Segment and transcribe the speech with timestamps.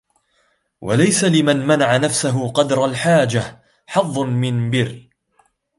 [0.81, 5.07] وَلَيْسَ لِمَنْ مَنَعَ نَفْسَهُ قَدْرَ الْحَاجَةِ حَظٌّ مِنْ بِرٍّ